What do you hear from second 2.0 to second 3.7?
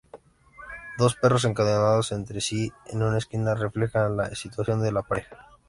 entre sí en una esquina